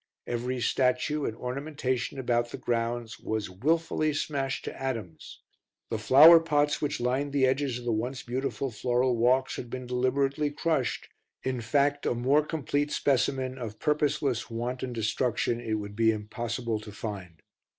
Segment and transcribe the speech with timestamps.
[0.25, 5.41] Every statue and ornamentation about the grounds was wilfully smashed to atoms;
[5.91, 9.85] the flower pots which lined the edges of the once beautiful floral walks had been
[9.85, 11.09] deliberately crushed
[11.43, 16.91] in fact a more complete specimen of purposeless, wanton destruction it would be impossible to
[16.91, 17.39] find.